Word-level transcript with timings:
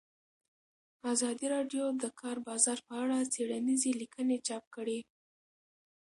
ازادي 1.13 1.47
راډیو 1.55 1.83
د 1.93 1.95
د 2.03 2.05
کار 2.21 2.37
بازار 2.47 2.79
په 2.87 2.93
اړه 3.03 3.17
څېړنیزې 3.33 3.91
لیکنې 4.01 4.37
چاپ 4.47 4.63
کړي. 4.75 4.99